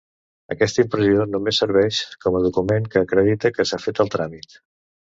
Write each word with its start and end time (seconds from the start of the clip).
Aquesta 0.55 0.81
impressió 0.85 1.27
només 1.33 1.61
serveix 1.65 2.01
com 2.27 2.41
a 2.41 2.43
document 2.49 2.91
que 2.97 3.07
acredita 3.07 3.57
que 3.59 3.69
s'ha 3.73 3.85
fet 3.89 4.07
el 4.07 4.15
tràmit. 4.19 4.61